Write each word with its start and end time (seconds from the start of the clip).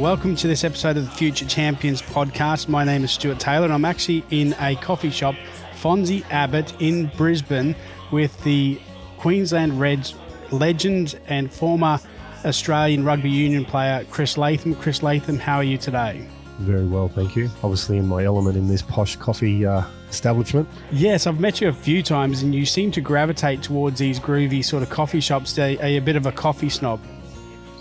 Welcome 0.00 0.34
to 0.36 0.48
this 0.48 0.64
episode 0.64 0.96
of 0.96 1.04
the 1.04 1.10
Future 1.10 1.44
Champions 1.44 2.00
podcast. 2.00 2.68
My 2.68 2.84
name 2.84 3.04
is 3.04 3.10
Stuart 3.10 3.38
Taylor, 3.38 3.64
and 3.64 3.72
I'm 3.74 3.84
actually 3.84 4.24
in 4.30 4.54
a 4.58 4.74
coffee 4.76 5.10
shop, 5.10 5.34
Fonzie 5.74 6.24
Abbott 6.30 6.72
in 6.80 7.12
Brisbane, 7.18 7.76
with 8.10 8.42
the 8.42 8.80
Queensland 9.18 9.78
Reds 9.78 10.14
legend 10.52 11.20
and 11.26 11.52
former 11.52 12.00
Australian 12.46 13.04
rugby 13.04 13.28
union 13.28 13.66
player 13.66 14.06
Chris 14.08 14.38
Latham. 14.38 14.74
Chris 14.74 15.02
Latham, 15.02 15.38
how 15.38 15.56
are 15.56 15.64
you 15.64 15.76
today? 15.76 16.26
Very 16.60 16.86
well, 16.86 17.10
thank 17.10 17.36
you. 17.36 17.50
Obviously, 17.62 17.98
in 17.98 18.08
my 18.08 18.24
element 18.24 18.56
in 18.56 18.68
this 18.68 18.80
posh 18.80 19.16
coffee 19.16 19.66
uh, 19.66 19.84
establishment. 20.08 20.66
Yes, 20.90 21.26
I've 21.26 21.40
met 21.40 21.60
you 21.60 21.68
a 21.68 21.74
few 21.74 22.02
times, 22.02 22.42
and 22.42 22.54
you 22.54 22.64
seem 22.64 22.90
to 22.92 23.02
gravitate 23.02 23.62
towards 23.62 23.98
these 23.98 24.18
groovy 24.18 24.64
sort 24.64 24.82
of 24.82 24.88
coffee 24.88 25.20
shops. 25.20 25.58
Are 25.58 25.68
you 25.68 25.98
a 25.98 26.00
bit 26.00 26.16
of 26.16 26.24
a 26.24 26.32
coffee 26.32 26.70
snob? 26.70 27.00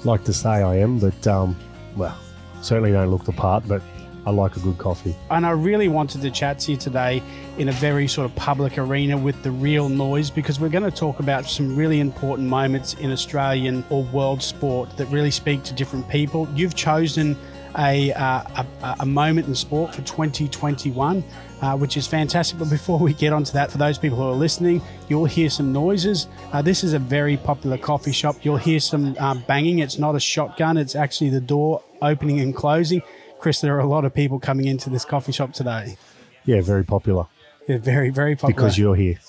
Like 0.04 0.26
to 0.26 0.34
say 0.34 0.50
I 0.50 0.76
am, 0.80 1.00
but 1.00 1.26
um, 1.26 1.56
well, 1.96 2.18
certainly 2.62 2.92
don't 2.92 3.10
look 3.10 3.26
the 3.26 3.32
part, 3.32 3.68
but 3.68 3.82
I 4.26 4.32
like 4.32 4.58
a 4.58 4.60
good 4.60 4.78
coffee. 4.78 5.16
And 5.32 5.46
I 5.46 5.52
really 5.52 5.88
wanted 5.88 6.22
to 6.22 6.32
chat 6.32 6.60
to 6.60 6.72
you 6.72 6.78
today 6.78 7.24
in 7.58 7.70
a 7.70 7.72
very 7.72 8.08
sort 8.08 8.30
of 8.30 8.36
public 8.36 8.78
arena 8.78 9.18
with 9.18 9.42
the 9.44 9.52
real 9.52 9.90
noise 9.90 10.30
because 10.30 10.60
we're 10.60 10.70
going 10.70 10.84
to 10.84 10.92
talk 10.92 11.20
about 11.20 11.46
some 11.46 11.76
really 11.76 12.00
important 12.00 12.48
moments 12.48 12.94
in 12.96 13.12
Australian 13.12 13.84
or 13.90 14.04
world 14.04 14.42
sport 14.42 14.96
that 14.98 15.08
really 15.08 15.32
speak 15.32 15.64
to 15.64 15.74
different 15.74 16.08
people. 16.10 16.48
You've 16.54 16.76
chosen 16.76 17.38
a, 17.78 18.12
uh, 18.14 18.64
a, 18.84 18.96
a, 19.02 19.06
moment 19.06 19.48
in 19.48 19.56
sport 19.56 19.96
for 19.96 20.02
2021, 20.02 21.24
uh, 21.62 21.78
which 21.78 21.98
is 21.98 22.08
fantastic. 22.08 22.60
But 22.60 22.70
before 22.70 23.00
we 23.00 23.14
get 23.14 23.32
onto 23.32 23.54
that, 23.54 23.72
for 23.72 23.78
those 23.78 23.98
people 23.98 24.18
who 24.18 24.24
are 24.24 24.34
listening, 24.34 24.82
you'll 25.08 25.26
hear 25.26 25.50
some 25.50 25.72
noises. 25.72 26.28
Uh, 26.52 26.62
this 26.62 26.84
is 26.84 26.94
a 26.94 27.00
very 27.00 27.38
popular 27.38 27.78
coffee 27.78 28.12
shop. 28.12 28.38
You'll 28.44 28.58
hear 28.58 28.80
some 28.80 29.16
uh, 29.20 29.36
banging. 29.36 29.80
It's 29.80 30.00
not 30.00 30.16
a 30.16 30.20
shotgun, 30.20 30.78
it's 30.78 30.96
actually 30.96 31.30
the 31.30 31.42
door 31.42 31.84
opening 32.02 32.40
and 32.40 32.56
closing. 32.56 33.02
Chris, 33.40 33.62
there 33.62 33.76
are 33.76 33.80
a 33.80 33.88
lot 33.88 34.06
of 34.06 34.14
people 34.14 34.40
coming 34.40 34.68
into 34.68 34.90
this 34.90 35.06
coffee 35.06 35.32
shop 35.32 35.54
today. 35.54 35.98
Yeah, 36.46 36.62
very 36.62 36.84
popular. 36.84 37.28
They're 37.68 37.78
very, 37.78 38.10
very 38.10 38.36
popular. 38.36 38.54
Because 38.54 38.78
you're 38.78 38.96
here. 38.96 39.20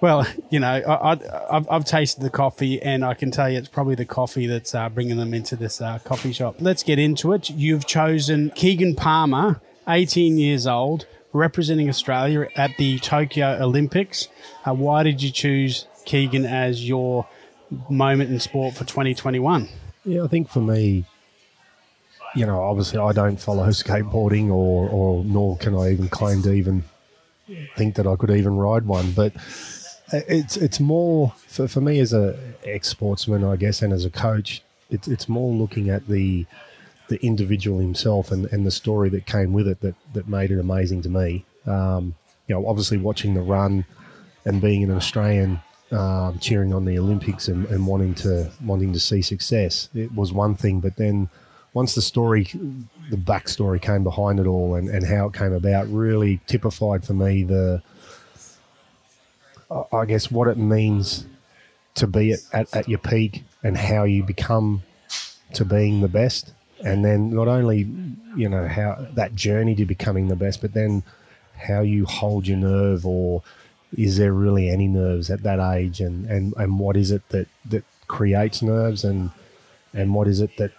Well, 0.00 0.26
you 0.48 0.60
know, 0.60 0.82
I, 0.88 1.18
have 1.52 1.68
I've 1.70 1.84
tasted 1.84 2.22
the 2.22 2.30
coffee, 2.30 2.80
and 2.80 3.04
I 3.04 3.12
can 3.12 3.30
tell 3.30 3.50
you 3.50 3.58
it's 3.58 3.68
probably 3.68 3.94
the 3.94 4.06
coffee 4.06 4.46
that's 4.46 4.74
uh, 4.74 4.88
bringing 4.88 5.18
them 5.18 5.34
into 5.34 5.56
this 5.56 5.80
uh, 5.80 5.98
coffee 5.98 6.32
shop. 6.32 6.56
Let's 6.58 6.82
get 6.82 6.98
into 6.98 7.34
it. 7.34 7.50
You've 7.50 7.86
chosen 7.86 8.50
Keegan 8.54 8.96
Palmer, 8.96 9.60
18 9.86 10.38
years 10.38 10.66
old, 10.66 11.06
representing 11.34 11.88
Australia 11.90 12.48
at 12.56 12.70
the 12.78 12.98
Tokyo 12.98 13.58
Olympics. 13.60 14.28
Uh, 14.64 14.72
why 14.72 15.02
did 15.02 15.22
you 15.22 15.30
choose 15.30 15.86
Keegan 16.06 16.46
as 16.46 16.88
your 16.88 17.28
moment 17.90 18.30
in 18.30 18.40
sport 18.40 18.74
for 18.74 18.84
2021? 18.84 19.68
Yeah, 20.06 20.24
I 20.24 20.28
think 20.28 20.48
for 20.48 20.60
me, 20.60 21.04
you 22.34 22.46
know, 22.46 22.60
obviously 22.60 22.98
I 22.98 23.12
don't 23.12 23.40
follow 23.40 23.66
skateboarding, 23.68 24.48
or, 24.48 24.88
or 24.88 25.24
nor 25.24 25.56
can 25.58 25.74
I 25.74 25.92
even 25.92 26.08
claim 26.08 26.42
to 26.42 26.52
even 26.52 26.84
think 27.76 27.96
that 27.96 28.06
I 28.06 28.16
could 28.16 28.30
even 28.30 28.56
ride 28.56 28.86
one, 28.86 29.12
but 29.12 29.32
it's 30.12 30.56
it's 30.56 30.80
more 30.80 31.32
for, 31.46 31.68
for 31.68 31.80
me 31.80 32.00
as 32.00 32.12
a 32.12 32.38
ex 32.64 32.88
sportsman, 32.88 33.44
I 33.44 33.56
guess, 33.56 33.82
and 33.82 33.92
as 33.92 34.04
a 34.04 34.10
coach. 34.10 34.62
It's 34.90 35.06
it's 35.08 35.28
more 35.28 35.52
looking 35.52 35.88
at 35.88 36.08
the 36.08 36.46
the 37.08 37.24
individual 37.24 37.80
himself 37.80 38.30
and, 38.30 38.46
and 38.52 38.64
the 38.64 38.70
story 38.70 39.08
that 39.10 39.26
came 39.26 39.52
with 39.52 39.68
it 39.68 39.80
that 39.80 39.94
that 40.14 40.28
made 40.28 40.50
it 40.50 40.58
amazing 40.58 41.02
to 41.02 41.08
me. 41.08 41.44
Um, 41.66 42.14
you 42.46 42.54
know, 42.54 42.66
obviously 42.66 42.98
watching 42.98 43.34
the 43.34 43.40
run 43.40 43.84
and 44.44 44.60
being 44.60 44.82
an 44.82 44.90
Australian 44.90 45.60
um, 45.92 46.38
cheering 46.38 46.72
on 46.72 46.84
the 46.84 46.98
Olympics 46.98 47.48
and, 47.48 47.66
and 47.66 47.86
wanting 47.86 48.14
to 48.14 48.50
wanting 48.64 48.92
to 48.92 49.00
see 49.00 49.22
success, 49.22 49.88
it 49.94 50.12
was 50.14 50.32
one 50.32 50.54
thing. 50.54 50.80
But 50.80 50.96
then 50.96 51.28
once 51.72 51.94
the 51.94 52.02
story, 52.02 52.44
the 53.10 53.16
backstory 53.16 53.80
came 53.80 54.02
behind 54.02 54.40
it 54.40 54.46
all 54.46 54.74
and, 54.74 54.88
and 54.88 55.06
how 55.06 55.26
it 55.26 55.34
came 55.34 55.52
about, 55.52 55.88
really 55.88 56.40
typified 56.46 57.04
for 57.04 57.14
me 57.14 57.44
the 57.44 57.82
I 59.92 60.04
guess, 60.04 60.30
what 60.30 60.48
it 60.48 60.58
means 60.58 61.26
to 61.94 62.06
be 62.06 62.32
at, 62.32 62.40
at, 62.52 62.76
at, 62.76 62.88
your 62.88 62.98
peak 62.98 63.44
and 63.62 63.76
how 63.76 64.02
you 64.02 64.24
become 64.24 64.82
to 65.54 65.64
being 65.64 66.00
the 66.00 66.08
best. 66.08 66.52
And 66.84 67.04
then 67.04 67.30
not 67.30 67.46
only, 67.46 67.88
you 68.36 68.48
know, 68.48 68.66
how 68.66 69.06
that 69.14 69.34
journey 69.34 69.76
to 69.76 69.84
becoming 69.84 70.28
the 70.28 70.36
best, 70.36 70.60
but 70.60 70.74
then 70.74 71.04
how 71.56 71.82
you 71.82 72.04
hold 72.04 72.48
your 72.48 72.56
nerve 72.56 73.06
or 73.06 73.42
is 73.96 74.16
there 74.16 74.32
really 74.32 74.68
any 74.68 74.88
nerves 74.88 75.30
at 75.30 75.42
that 75.42 75.60
age 75.74 76.00
and, 76.00 76.26
and, 76.26 76.54
and 76.56 76.78
what 76.78 76.96
is 76.96 77.10
it 77.10 77.28
that, 77.28 77.46
that 77.66 77.84
creates 78.08 78.60
nerves 78.62 79.04
and 79.04 79.30
and 79.92 80.14
what 80.14 80.28
is 80.28 80.40
it 80.40 80.56
that 80.56 80.72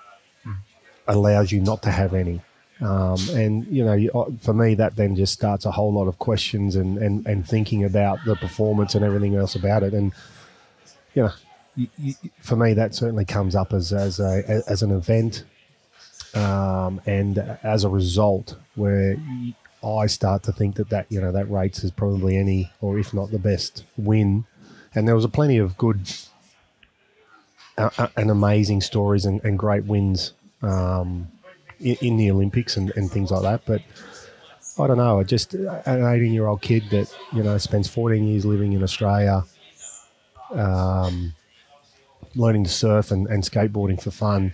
allows 1.08 1.52
you 1.52 1.62
not 1.62 1.84
to 1.84 1.92
have 1.92 2.14
any 2.14 2.42
um, 2.82 3.18
and 3.30 3.68
you 3.68 3.86
know, 3.86 4.10
uh, 4.20 4.32
for 4.40 4.54
me, 4.54 4.74
that 4.76 4.96
then 4.96 5.16
just 5.16 5.34
starts 5.34 5.66
a 5.66 5.72
whole 5.72 5.94
lot 5.94 6.08
of 6.08 6.18
questions 6.18 6.76
and, 6.76 6.98
and, 6.98 7.26
and 7.28 7.48
thinking 7.48 7.84
about 7.84 8.18
the 8.26 8.36
performance 8.36 8.96
and 8.96 9.06
everything 9.06 9.36
else 9.36 9.54
about 9.54 9.84
it. 9.84 9.94
And 9.94 10.12
you 11.14 11.24
know, 11.24 11.32
you, 11.76 11.88
you, 11.98 12.14
for 12.40 12.56
me, 12.56 12.74
that 12.74 12.96
certainly 12.96 13.26
comes 13.26 13.56
up 13.56 13.72
as 13.72 13.94
as 13.94 14.20
a 14.20 14.64
as 14.68 14.82
an 14.82 14.92
event, 14.92 15.44
um, 16.34 17.00
and 17.06 17.38
as 17.62 17.84
a 17.84 17.90
result, 17.90 18.56
where 18.74 19.16
I 19.84 20.08
start 20.08 20.42
to 20.44 20.52
think 20.52 20.76
that 20.78 20.90
that 20.90 21.06
you 21.10 21.22
know 21.22 21.32
that 21.32 21.52
rates 21.52 21.84
is 21.84 21.92
probably 21.92 22.36
any 22.36 22.72
or 22.82 22.98
if 22.98 23.14
not 23.14 23.30
the 23.30 23.40
best 23.40 23.86
win. 23.96 24.46
And 24.96 25.08
there 25.08 25.16
was 25.16 25.24
a 25.24 25.30
plenty 25.30 25.58
of 25.58 25.78
good 25.78 26.12
uh, 27.78 27.92
uh 27.98 28.08
and 28.18 28.32
amazing 28.32 28.82
stories 28.82 29.26
and, 29.26 29.40
and 29.44 29.58
great 29.60 29.86
wins. 29.86 30.34
Um, 30.62 31.28
in, 31.82 31.98
in 32.02 32.18
the 32.18 32.32
Olympics 32.32 32.78
and, 32.78 32.92
and 32.96 33.12
things 33.12 33.32
like 33.32 33.42
that. 33.42 33.62
But 33.66 33.82
I 34.80 34.88
don't 34.88 34.98
know. 34.98 35.24
Just 35.24 35.54
an 35.54 36.06
18 36.06 36.34
year 36.34 36.48
old 36.48 36.62
kid 36.62 36.84
that 36.92 37.14
you 37.34 37.44
know 37.44 37.58
spends 37.58 37.88
14 37.88 38.24
years 38.24 38.46
living 38.46 38.74
in 38.74 38.84
Australia, 38.84 39.44
um, 40.54 41.34
learning 42.36 42.64
to 42.64 42.70
surf 42.70 43.12
and, 43.12 43.28
and 43.28 43.44
skateboarding 43.44 44.02
for 44.02 44.12
fun, 44.12 44.54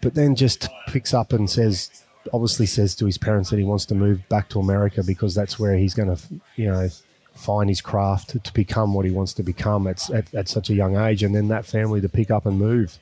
but 0.00 0.14
then 0.14 0.36
just 0.36 0.68
picks 0.88 1.12
up 1.12 1.32
and 1.32 1.50
says, 1.50 2.04
obviously 2.32 2.66
says 2.66 2.94
to 2.96 3.06
his 3.06 3.18
parents 3.18 3.50
that 3.50 3.58
he 3.58 3.64
wants 3.64 3.86
to 3.86 3.94
move 3.94 4.26
back 4.28 4.48
to 4.50 4.60
America 4.60 5.02
because 5.02 5.34
that's 5.34 5.58
where 5.58 5.76
he's 5.76 5.94
going 5.94 6.14
to, 6.14 6.22
you 6.56 6.66
know, 6.66 6.88
find 7.34 7.68
his 7.68 7.80
craft 7.80 8.30
to, 8.30 8.38
to 8.38 8.52
become 8.52 8.94
what 8.94 9.04
he 9.04 9.10
wants 9.10 9.32
to 9.32 9.42
become 9.42 9.86
at, 9.86 10.08
at, 10.10 10.32
at 10.34 10.48
such 10.48 10.70
a 10.70 10.74
young 10.74 10.96
age, 10.96 11.22
and 11.22 11.34
then 11.34 11.48
that 11.48 11.66
family 11.66 12.00
to 12.00 12.08
pick 12.08 12.30
up 12.30 12.46
and 12.46 12.58
move 12.58 12.98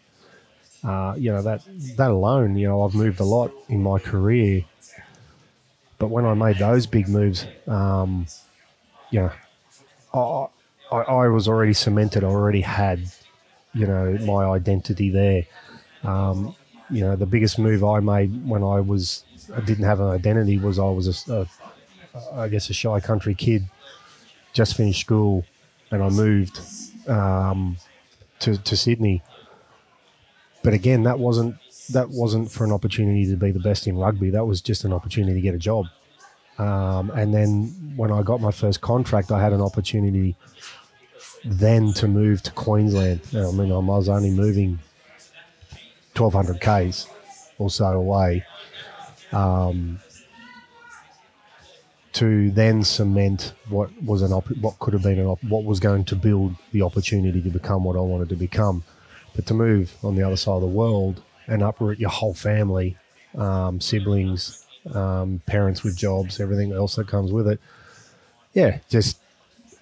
uh, 0.84 1.14
you 1.18 1.30
know 1.32 1.42
that 1.42 1.62
that 1.96 2.10
alone, 2.10 2.56
you 2.56 2.68
know, 2.68 2.82
I've 2.82 2.94
moved 2.94 3.20
a 3.20 3.24
lot 3.24 3.52
in 3.68 3.82
my 3.82 3.98
career, 3.98 4.64
but 5.98 6.08
when 6.08 6.24
I 6.24 6.34
made 6.34 6.58
those 6.58 6.86
big 6.86 7.08
moves, 7.08 7.46
um, 7.66 8.26
you 9.10 9.20
know, 9.20 10.48
I, 10.90 10.96
I, 10.96 11.00
I 11.02 11.28
was 11.28 11.48
already 11.48 11.74
cemented. 11.74 12.24
I 12.24 12.28
already 12.28 12.62
had, 12.62 13.02
you 13.74 13.86
know, 13.86 14.18
my 14.24 14.44
identity 14.46 15.10
there. 15.10 15.44
Um, 16.04 16.54
you 16.90 17.02
know, 17.02 17.16
the 17.16 17.26
biggest 17.26 17.58
move 17.58 17.84
I 17.84 18.00
made 18.00 18.46
when 18.48 18.62
I 18.62 18.80
was 18.80 19.24
I 19.54 19.60
didn't 19.60 19.84
have 19.84 20.00
an 20.00 20.08
identity 20.08 20.58
was 20.58 20.78
I 20.78 20.84
was 20.84 21.28
a, 21.28 21.34
a 21.34 21.48
I 22.34 22.48
guess 22.48 22.70
a 22.70 22.72
shy 22.74 23.00
country 23.00 23.34
kid, 23.34 23.64
just 24.52 24.76
finished 24.76 25.00
school, 25.00 25.44
and 25.90 26.02
I 26.02 26.08
moved 26.08 26.60
um, 27.08 27.76
to 28.40 28.56
to 28.58 28.76
Sydney 28.76 29.22
but 30.62 30.72
again, 30.74 31.02
that 31.04 31.18
wasn't 31.18 31.56
that 31.90 32.08
wasn't 32.10 32.50
for 32.50 32.64
an 32.64 32.72
opportunity 32.72 33.26
to 33.26 33.36
be 33.36 33.50
the 33.50 33.60
best 33.60 33.86
in 33.86 33.96
rugby. 33.96 34.30
That 34.30 34.46
was 34.46 34.60
just 34.60 34.84
an 34.84 34.92
opportunity 34.92 35.34
to 35.34 35.40
get 35.40 35.54
a 35.54 35.58
job. 35.58 35.86
Um, 36.58 37.10
and 37.10 37.32
then 37.32 37.94
when 37.96 38.12
I 38.12 38.22
got 38.22 38.40
my 38.40 38.50
first 38.50 38.80
contract, 38.80 39.32
I 39.32 39.40
had 39.40 39.52
an 39.52 39.60
opportunity 39.60 40.36
then 41.44 41.92
to 41.94 42.06
move 42.06 42.42
to 42.42 42.52
Queensland. 42.52 43.20
I 43.34 43.50
mean, 43.52 43.72
I 43.72 43.78
was 43.78 44.08
only 44.08 44.30
moving 44.30 44.78
1,200 46.14 46.60
k's 46.60 47.06
or 47.58 47.70
so 47.70 47.86
away. 47.86 48.44
Um, 49.32 50.00
to 52.12 52.50
then 52.50 52.82
cement 52.82 53.52
what 53.68 53.90
was 54.02 54.22
an 54.22 54.32
op- 54.32 54.56
what 54.58 54.78
could 54.80 54.92
have 54.92 55.02
been 55.02 55.20
an 55.20 55.26
op- 55.26 55.44
what 55.44 55.64
was 55.64 55.78
going 55.78 56.04
to 56.04 56.16
build 56.16 56.54
the 56.72 56.82
opportunity 56.82 57.40
to 57.40 57.50
become 57.50 57.84
what 57.84 57.96
I 57.96 58.00
wanted 58.00 58.28
to 58.30 58.36
become. 58.36 58.82
But 59.34 59.46
to 59.46 59.54
move 59.54 59.94
on 60.02 60.16
the 60.16 60.22
other 60.22 60.36
side 60.36 60.54
of 60.54 60.60
the 60.60 60.66
world 60.66 61.22
and 61.46 61.62
uproot 61.62 61.98
your 61.98 62.10
whole 62.10 62.34
family, 62.34 62.96
um, 63.36 63.80
siblings, 63.80 64.66
um, 64.94 65.40
parents 65.46 65.82
with 65.82 65.96
jobs, 65.96 66.40
everything 66.40 66.72
else 66.72 66.96
that 66.96 67.06
comes 67.06 67.32
with 67.32 67.48
it, 67.48 67.60
yeah, 68.52 68.78
just 68.88 69.18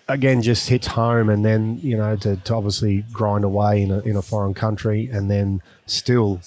again 0.08 0.40
just 0.40 0.68
hits 0.68 0.86
home 0.86 1.28
and 1.28 1.44
then 1.44 1.78
you 1.82 1.96
know 1.96 2.16
to, 2.16 2.36
to 2.36 2.54
obviously 2.54 3.04
grind 3.12 3.44
away 3.44 3.82
in 3.82 3.90
a, 3.90 4.00
in 4.00 4.16
a 4.16 4.22
foreign 4.22 4.54
country 4.54 5.08
and 5.12 5.30
then 5.30 5.62
still 5.86 6.40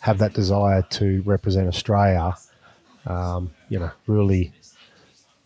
have 0.00 0.18
that 0.18 0.34
desire 0.34 0.82
to 0.82 1.22
represent 1.22 1.68
australia 1.68 2.34
um, 3.06 3.52
you 3.68 3.78
know 3.78 3.90
really 4.06 4.52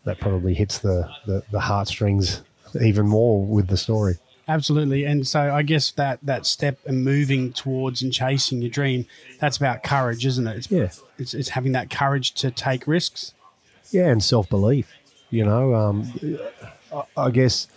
that 0.05 0.19
probably 0.19 0.55
hits 0.55 0.79
the, 0.79 1.07
the, 1.27 1.43
the 1.51 1.61
heartstrings 1.61 2.43
even 2.81 3.07
more 3.07 3.45
with 3.45 3.69
the 3.69 3.77
story 3.77 4.15
Absolutely. 4.49 5.05
And 5.05 5.27
so 5.27 5.55
I 5.55 5.63
guess 5.63 5.91
that 5.93 6.21
that 6.23 6.47
step 6.47 6.79
and 6.87 7.05
moving 7.05 7.53
towards 7.53 8.01
and 8.03 8.11
chasing 8.11 8.63
your 8.63 8.71
dream, 8.71 9.05
that's 9.39 9.59
about 9.59 9.83
courage, 9.83 10.25
isn't 10.25 10.47
it? 10.47 10.57
It's, 10.57 10.71
Yeah. 10.71 10.89
It's, 11.19 11.35
it's 11.35 11.51
having 11.51 11.73
that 11.73 11.91
courage 11.91 12.33
to 12.35 12.51
take 12.51 12.87
risks. 12.87 13.35
Yeah, 13.91 14.07
and 14.07 14.23
self 14.23 14.49
belief. 14.49 14.93
You 15.31 15.45
know, 15.45 15.75
um, 15.75 16.11
I, 16.93 17.03
I 17.17 17.31
guess 17.31 17.69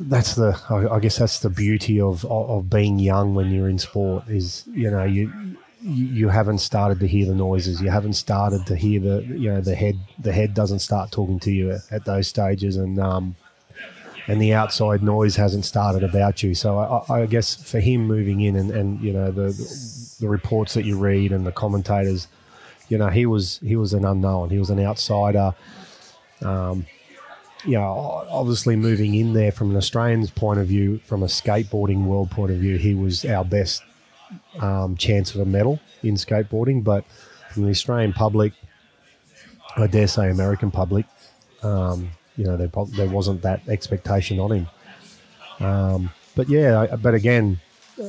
that's 0.00 0.34
the. 0.34 0.60
I, 0.68 0.96
I 0.96 1.00
guess 1.00 1.16
that's 1.18 1.38
the 1.38 1.50
beauty 1.50 2.00
of, 2.00 2.24
of 2.24 2.50
of 2.50 2.70
being 2.70 2.98
young 2.98 3.34
when 3.34 3.50
you're 3.52 3.68
in 3.68 3.78
sport. 3.78 4.28
Is 4.28 4.64
you 4.72 4.90
know 4.90 5.04
you. 5.04 5.32
You 5.84 6.06
you 6.06 6.28
haven't 6.28 6.58
started 6.58 7.00
to 7.00 7.08
hear 7.08 7.26
the 7.26 7.34
noises. 7.34 7.80
You 7.80 7.90
haven't 7.90 8.12
started 8.12 8.66
to 8.66 8.76
hear 8.76 9.00
the 9.00 9.22
you 9.24 9.52
know 9.52 9.60
the 9.60 9.74
head. 9.74 9.98
The 10.20 10.32
head 10.32 10.54
doesn't 10.54 10.78
start 10.78 11.10
talking 11.10 11.40
to 11.40 11.50
you 11.50 11.72
at, 11.72 11.80
at 11.90 12.04
those 12.04 12.28
stages, 12.28 12.76
and 12.76 13.00
um, 13.00 13.34
and 14.28 14.40
the 14.40 14.52
outside 14.54 15.02
noise 15.02 15.36
hasn't 15.36 15.64
started 15.64 16.04
about 16.04 16.42
you. 16.42 16.54
So 16.54 16.78
I, 16.78 17.22
I 17.22 17.26
guess 17.26 17.54
for 17.54 17.80
him 17.80 18.06
moving 18.06 18.40
in 18.40 18.56
and, 18.56 18.70
and 18.70 19.00
you 19.00 19.12
know 19.12 19.30
the 19.30 19.52
the 20.20 20.28
reports 20.28 20.74
that 20.74 20.84
you 20.84 20.98
read 20.98 21.32
and 21.32 21.46
the 21.46 21.52
commentators, 21.52 22.28
you 22.88 22.98
know 22.98 23.08
he 23.08 23.26
was 23.26 23.58
he 23.58 23.76
was 23.76 23.92
an 23.92 24.04
unknown. 24.04 24.50
He 24.50 24.58
was 24.58 24.70
an 24.70 24.80
outsider. 24.80 25.54
Um, 26.42 26.86
you 27.64 27.74
know, 27.74 28.26
obviously 28.28 28.76
moving 28.76 29.14
in 29.14 29.34
there 29.34 29.52
from 29.52 29.70
an 29.70 29.76
Australian's 29.76 30.30
point 30.30 30.58
of 30.58 30.66
view, 30.66 30.98
from 31.04 31.22
a 31.22 31.26
skateboarding 31.26 32.04
world 32.04 32.30
point 32.30 32.50
of 32.50 32.58
view, 32.58 32.76
he 32.76 32.94
was 32.94 33.24
our 33.24 33.44
best 33.44 33.82
um, 34.58 34.96
chance 34.96 35.34
of 35.34 35.40
a 35.40 35.44
medal 35.44 35.78
in 36.02 36.14
skateboarding. 36.14 36.82
But 36.82 37.04
from 37.52 37.64
the 37.64 37.70
Australian 37.70 38.12
public, 38.12 38.52
I 39.76 39.86
dare 39.86 40.08
say 40.08 40.30
American 40.30 40.70
public, 40.70 41.06
um, 41.62 42.10
you 42.36 42.44
know, 42.44 42.56
there, 42.56 42.70
there 42.96 43.08
wasn't 43.08 43.42
that 43.42 43.60
expectation 43.68 44.38
on 44.40 44.52
him. 44.52 44.66
Um, 45.60 46.10
but 46.34 46.48
yeah, 46.48 46.96
but 46.96 47.14
again, 47.14 47.60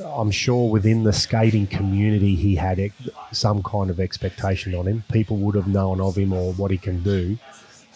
I'm 0.05 0.31
sure 0.31 0.69
within 0.69 1.03
the 1.03 1.13
skating 1.13 1.67
community, 1.67 2.35
he 2.35 2.55
had 2.55 2.79
ex- 2.79 3.09
some 3.31 3.61
kind 3.63 3.89
of 3.89 3.99
expectation 3.99 4.73
on 4.73 4.87
him. 4.87 5.03
People 5.11 5.37
would 5.37 5.55
have 5.55 5.67
known 5.67 5.99
of 5.99 6.17
him 6.17 6.31
or 6.33 6.53
what 6.53 6.71
he 6.71 6.77
can 6.77 7.03
do. 7.03 7.37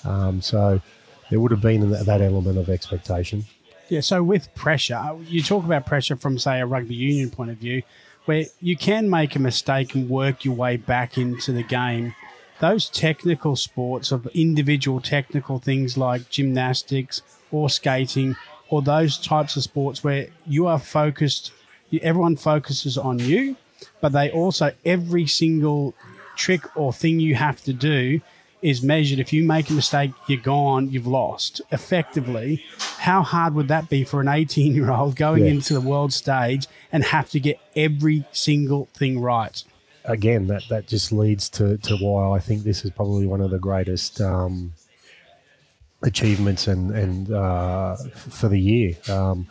Um, 0.03 0.41
so 0.41 0.81
there 1.29 1.39
would 1.39 1.51
have 1.51 1.61
been 1.61 1.89
that, 1.91 2.05
that 2.05 2.21
element 2.21 2.57
of 2.57 2.69
expectation. 2.69 3.45
Yeah, 3.89 4.01
so 4.01 4.21
with 4.21 4.53
pressure, 4.53 5.01
you 5.27 5.41
talk 5.41 5.63
about 5.63 5.85
pressure 5.85 6.17
from, 6.17 6.37
say, 6.37 6.59
a 6.59 6.65
rugby 6.65 6.93
union 6.93 7.29
point 7.29 7.51
of 7.51 7.57
view, 7.57 7.83
where 8.25 8.45
you 8.59 8.75
can 8.75 9.09
make 9.09 9.35
a 9.37 9.39
mistake 9.39 9.95
and 9.95 10.09
work 10.09 10.43
your 10.43 10.55
way 10.55 10.75
back 10.75 11.17
into 11.17 11.53
the 11.53 11.63
game. 11.63 12.13
Those 12.59 12.89
technical 12.89 13.55
sports 13.55 14.11
of 14.11 14.25
individual 14.33 14.99
technical 14.99 15.59
things 15.59 15.97
like 15.97 16.29
gymnastics 16.29 17.21
or 17.51 17.69
skating, 17.69 18.35
or 18.69 18.81
those 18.81 19.17
types 19.17 19.55
of 19.55 19.63
sports 19.63 20.03
where 20.03 20.27
you 20.45 20.65
are 20.67 20.79
focused, 20.79 21.51
everyone 22.01 22.35
focuses 22.35 22.97
on 22.97 23.19
you, 23.19 23.55
but 24.01 24.11
they 24.11 24.29
also, 24.31 24.71
every 24.85 25.25
single 25.27 25.93
trick 26.35 26.61
or 26.75 26.91
thing 26.91 27.19
you 27.19 27.35
have 27.35 27.63
to 27.63 27.73
do 27.73 28.19
is 28.61 28.81
measured. 28.81 29.19
If 29.19 29.31
you 29.31 29.43
make 29.43 29.69
a 29.69 29.73
mistake, 29.73 30.11
you're 30.27 30.41
gone, 30.41 30.89
you've 30.89 31.07
lost. 31.07 31.61
Effectively, 31.71 32.63
how 32.97 33.21
hard 33.21 33.53
would 33.53 33.67
that 33.69 33.87
be 33.87 34.03
for 34.03 34.19
an 34.19 34.27
18 34.27 34.73
year 34.73 34.91
old 34.91 35.15
going 35.27 35.45
Yeah. 35.45 35.51
into 35.51 35.73
the 35.75 35.81
world 35.81 36.11
stage 36.11 36.67
and 36.91 37.03
have 37.05 37.29
to 37.29 37.39
get 37.39 37.59
every 37.75 38.25
single 38.31 38.87
thing 38.95 39.19
right? 39.19 39.63
Again, 40.07 40.47
that, 40.47 40.63
that 40.69 40.87
just 40.87 41.11
leads 41.11 41.49
to, 41.51 41.77
to 41.79 41.97
why 41.97 42.35
I 42.35 42.39
think 42.39 42.63
this 42.63 42.85
is 42.85 42.91
probably 42.91 43.27
one 43.27 43.41
of 43.41 43.51
the 43.51 43.59
greatest 43.59 44.21
um, 44.21 44.73
achievements 46.01 46.67
and, 46.67 46.91
and 46.91 47.31
uh, 47.31 47.97
for 48.15 48.47
the 48.47 48.59
year. 48.59 48.95
Um, 49.09 49.47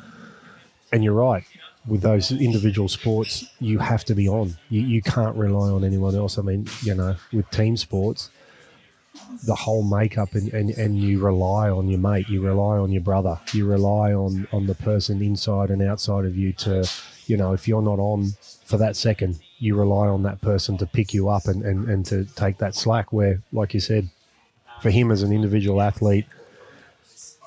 and 0.92 1.04
you're 1.04 1.12
right. 1.12 1.44
With 1.86 2.00
those 2.00 2.32
individual 2.32 2.88
sports, 2.88 3.44
you 3.60 3.78
have 3.78 4.04
to 4.06 4.14
be 4.14 4.28
on. 4.28 4.56
You, 4.70 4.80
you 4.80 5.02
can't 5.02 5.36
rely 5.36 5.68
on 5.68 5.84
anyone 5.84 6.16
else. 6.16 6.38
I 6.38 6.42
mean, 6.42 6.66
you 6.82 6.94
know, 6.94 7.16
with 7.32 7.48
team 7.50 7.76
sports, 7.76 8.30
the 9.44 9.54
whole 9.54 9.82
makeup 9.82 10.34
and, 10.34 10.52
and, 10.52 10.70
and 10.70 10.98
you 10.98 11.20
rely 11.20 11.70
on 11.70 11.88
your 11.88 12.00
mate, 12.00 12.28
you 12.28 12.42
rely 12.42 12.78
on 12.78 12.90
your 12.90 13.02
brother, 13.02 13.38
you 13.52 13.66
rely 13.66 14.12
on, 14.12 14.46
on 14.52 14.66
the 14.66 14.74
person 14.74 15.22
inside 15.22 15.70
and 15.70 15.82
outside 15.82 16.24
of 16.24 16.36
you 16.36 16.52
to, 16.52 16.88
you 17.26 17.36
know, 17.36 17.52
if 17.52 17.68
you're 17.68 17.82
not 17.82 17.98
on 17.98 18.32
for 18.64 18.76
that 18.78 18.96
second, 18.96 19.38
you 19.58 19.76
rely 19.76 20.08
on 20.08 20.22
that 20.24 20.40
person 20.40 20.76
to 20.78 20.86
pick 20.86 21.14
you 21.14 21.28
up 21.28 21.46
and, 21.46 21.64
and, 21.64 21.88
and 21.88 22.06
to 22.06 22.24
take 22.36 22.58
that 22.58 22.74
slack. 22.74 23.12
Where, 23.12 23.42
like 23.52 23.74
you 23.74 23.80
said, 23.80 24.08
for 24.82 24.90
him 24.90 25.10
as 25.10 25.22
an 25.22 25.32
individual 25.32 25.80
athlete, 25.80 26.26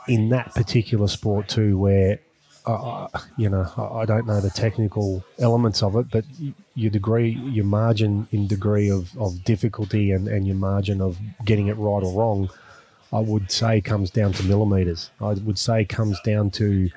in 0.07 0.29
that 0.29 0.53
particular 0.55 1.07
sport 1.07 1.47
too, 1.47 1.77
where 1.77 2.19
uh, 2.65 3.07
you 3.37 3.49
know 3.49 3.71
I 3.77 4.05
don't 4.05 4.25
know 4.25 4.41
the 4.41 4.49
technical 4.49 5.23
elements 5.39 5.83
of 5.83 5.95
it, 5.95 6.09
but 6.11 6.25
your 6.75 6.91
degree, 6.91 7.31
your 7.31 7.65
margin 7.65 8.27
in 8.31 8.47
degree 8.47 8.89
of, 8.89 9.15
of 9.17 9.43
difficulty 9.43 10.11
and, 10.11 10.27
and 10.27 10.47
your 10.47 10.55
margin 10.55 11.01
of 11.01 11.17
getting 11.45 11.67
it 11.67 11.77
right 11.77 12.03
or 12.03 12.13
wrong, 12.13 12.49
I 13.11 13.19
would 13.19 13.51
say 13.51 13.81
comes 13.81 14.09
down 14.09 14.33
to 14.33 14.43
millimeters. 14.43 15.11
I 15.19 15.33
would 15.33 15.59
say 15.59 15.85
comes 15.85 16.19
down 16.21 16.51
to 16.51 16.89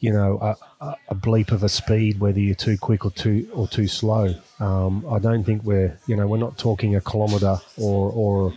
you 0.00 0.12
know 0.12 0.38
a, 0.80 0.96
a, 1.08 1.14
bleep 1.14 1.52
of 1.52 1.62
a 1.62 1.68
speed, 1.68 2.20
whether 2.20 2.40
you're 2.40 2.54
too 2.54 2.78
quick 2.78 3.04
or 3.04 3.10
too 3.10 3.48
or 3.54 3.68
too 3.68 3.86
slow. 3.86 4.34
Um, 4.58 5.04
I 5.10 5.18
don't 5.18 5.44
think 5.44 5.62
we're 5.62 5.98
you 6.06 6.16
know 6.16 6.26
we're 6.26 6.38
not 6.38 6.58
talking 6.58 6.96
a 6.96 7.00
kilometre 7.00 7.58
or 7.76 8.10
or 8.10 8.54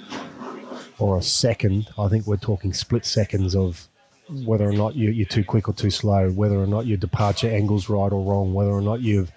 or 0.99 1.17
a 1.17 1.21
second. 1.21 1.89
I 1.99 2.07
think 2.07 2.25
we're 2.25 2.37
talking 2.37 2.73
split 2.73 3.05
seconds 3.05 3.55
of 3.55 3.87
whether 4.45 4.67
or 4.67 4.73
not 4.73 4.95
you, 4.95 5.11
you're 5.11 5.27
too 5.27 5.43
quick 5.43 5.67
or 5.67 5.73
too 5.73 5.89
slow, 5.89 6.31
whether 6.31 6.55
or 6.55 6.65
not 6.65 6.85
your 6.85 6.97
departure 6.97 7.49
angle's 7.49 7.89
right 7.89 8.11
or 8.11 8.23
wrong, 8.23 8.53
whether 8.53 8.71
or 8.71 8.81
not 8.81 9.01
you've 9.01 9.31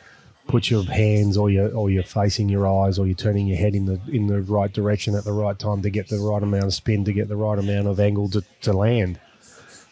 put 0.46 0.70
your 0.70 0.84
hands 0.84 1.36
or 1.36 1.50
you're, 1.50 1.74
or 1.74 1.90
you're 1.90 2.04
facing 2.04 2.48
your 2.48 2.68
eyes 2.68 2.98
or 2.98 3.06
you're 3.06 3.16
turning 3.16 3.48
your 3.48 3.56
head 3.56 3.74
in 3.74 3.86
the 3.86 4.00
in 4.08 4.28
the 4.28 4.40
right 4.42 4.72
direction 4.72 5.14
at 5.14 5.24
the 5.24 5.32
right 5.32 5.58
time 5.58 5.82
to 5.82 5.90
get 5.90 6.08
the 6.08 6.18
right 6.18 6.42
amount 6.42 6.64
of 6.64 6.74
spin, 6.74 7.04
to 7.04 7.12
get 7.12 7.28
the 7.28 7.36
right 7.36 7.58
amount 7.58 7.88
of 7.88 7.98
angle 7.98 8.28
to, 8.30 8.44
to 8.62 8.72
land. 8.72 9.18